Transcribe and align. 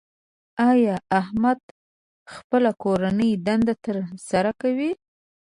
ایا 0.69 0.95
احمد 1.19 1.59
خپله 2.33 2.71
کورنۍ 2.83 3.31
دنده 3.45 3.73
تر 3.83 3.95
سره 4.29 4.51
کوي؟ 4.61 4.91